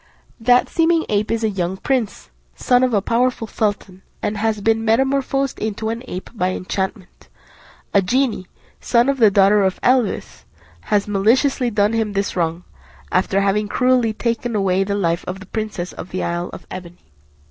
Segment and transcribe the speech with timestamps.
[0.39, 4.83] That seeming ape is a young prince, son of a powerful sultan, and has been
[4.83, 7.29] metamorphosed into an ape by enchantment.
[7.93, 8.47] A genie,
[8.79, 10.43] son of the daughter of Eblis,
[10.85, 12.63] has maliciously done him this wrong,
[13.11, 16.97] after having cruelly taken away the life of the princess of the isle of Ebene."